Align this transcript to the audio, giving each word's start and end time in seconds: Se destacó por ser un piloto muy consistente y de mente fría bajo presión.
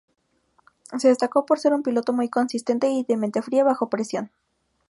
Se 0.97 1.09
destacó 1.09 1.45
por 1.45 1.59
ser 1.59 1.73
un 1.73 1.83
piloto 1.83 2.11
muy 2.11 2.27
consistente 2.27 2.89
y 2.89 3.03
de 3.03 3.17
mente 3.17 3.43
fría 3.43 3.63
bajo 3.63 3.87
presión. 3.87 4.31